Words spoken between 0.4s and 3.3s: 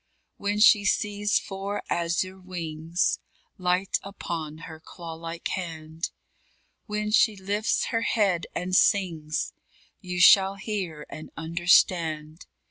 she sees four azure wings